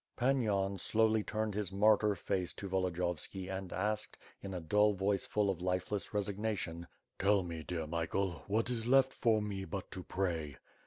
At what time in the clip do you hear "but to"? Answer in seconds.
9.63-10.01